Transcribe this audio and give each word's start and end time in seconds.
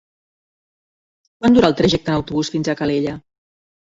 Quant 1.41 1.57
dura 1.57 1.69
el 1.69 1.77
trajecte 1.81 2.11
en 2.13 2.17
autobús 2.21 2.51
fins 2.55 2.73
a 2.73 2.77
Calella? 2.79 3.13